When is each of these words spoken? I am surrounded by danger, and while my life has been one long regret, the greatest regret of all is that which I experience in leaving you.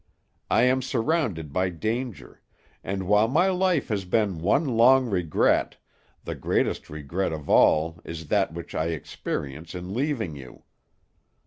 I 0.49 0.63
am 0.63 0.81
surrounded 0.81 1.53
by 1.53 1.69
danger, 1.69 2.41
and 2.83 3.07
while 3.07 3.27
my 3.27 3.49
life 3.49 3.89
has 3.89 4.03
been 4.03 4.39
one 4.39 4.65
long 4.65 5.07
regret, 5.11 5.77
the 6.23 6.33
greatest 6.33 6.89
regret 6.89 7.31
of 7.31 7.47
all 7.47 8.01
is 8.03 8.29
that 8.29 8.51
which 8.51 8.73
I 8.73 8.85
experience 8.87 9.75
in 9.75 9.93
leaving 9.93 10.35
you. 10.35 10.63